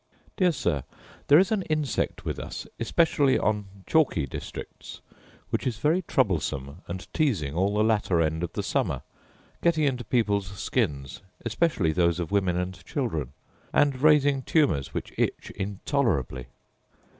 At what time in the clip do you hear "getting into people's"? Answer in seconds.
9.61-10.47